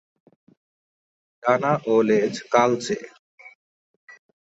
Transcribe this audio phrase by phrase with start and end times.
[1.43, 2.97] ডানা ও লেজ কালচে।